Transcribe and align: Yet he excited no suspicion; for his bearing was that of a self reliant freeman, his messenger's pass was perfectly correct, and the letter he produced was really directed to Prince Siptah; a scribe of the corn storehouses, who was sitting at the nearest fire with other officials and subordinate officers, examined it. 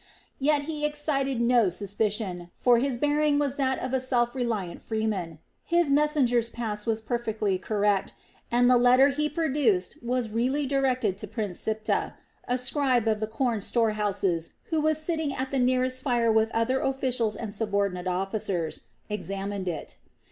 Yet 0.39 0.63
he 0.63 0.83
excited 0.83 1.39
no 1.39 1.69
suspicion; 1.69 2.49
for 2.55 2.79
his 2.79 2.97
bearing 2.97 3.37
was 3.37 3.55
that 3.57 3.77
of 3.77 3.93
a 3.93 4.01
self 4.01 4.33
reliant 4.33 4.81
freeman, 4.81 5.37
his 5.63 5.91
messenger's 5.91 6.49
pass 6.49 6.87
was 6.87 7.03
perfectly 7.03 7.59
correct, 7.59 8.15
and 8.49 8.67
the 8.67 8.77
letter 8.79 9.09
he 9.09 9.29
produced 9.29 9.99
was 10.01 10.31
really 10.31 10.65
directed 10.65 11.19
to 11.19 11.27
Prince 11.27 11.59
Siptah; 11.59 12.15
a 12.47 12.57
scribe 12.57 13.07
of 13.07 13.19
the 13.19 13.27
corn 13.27 13.61
storehouses, 13.61 14.53
who 14.71 14.81
was 14.81 14.97
sitting 14.97 15.35
at 15.35 15.51
the 15.51 15.59
nearest 15.59 16.01
fire 16.01 16.31
with 16.31 16.49
other 16.49 16.79
officials 16.79 17.35
and 17.35 17.53
subordinate 17.53 18.07
officers, 18.07 18.87
examined 19.07 19.67
it. 19.67 19.97